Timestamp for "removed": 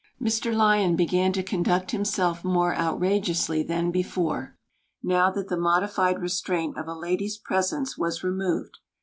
8.23-8.79